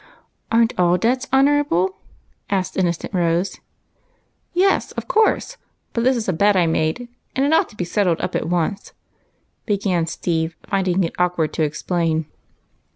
"Are 0.51 0.63
n't 0.65 0.73
all 0.79 0.97
dabts 0.97 1.27
honorable?" 1.31 1.97
asked 2.49 2.75
innocent 2.75 3.13
Rose." 3.13 3.59
Yes, 4.65 4.91
of 4.93 5.07
course; 5.07 5.57
but 5.93 6.03
this 6.03 6.17
is 6.17 6.27
a 6.27 6.33
bet 6.33 6.55
I 6.55 6.65
made, 6.65 7.07
and 7.35 7.45
it 7.45 7.53
ought 7.53 7.69
to 7.69 7.75
be 7.75 7.85
settled 7.85 8.19
up 8.19 8.33
at 8.35 8.49
once," 8.49 8.93
began 9.67 10.07
Steve, 10.07 10.55
finding 10.67 11.03
it 11.03 11.13
awkward 11.19 11.53
to 11.53 11.61
explain. 11.63 12.25